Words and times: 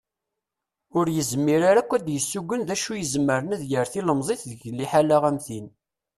Ur 0.97 1.05
yezmir 1.15 1.61
ara 1.69 1.79
akk 1.81 1.91
ad 1.97 2.07
yessugen 2.09 2.61
d 2.67 2.69
acu 2.75 2.89
i 2.95 2.99
izemren 3.03 3.53
ad 3.55 3.63
yerr 3.71 3.87
tilemẓit 3.91 4.41
deg 4.51 4.61
liḥala 4.77 5.17
am 5.29 5.37
tin. 5.45 5.67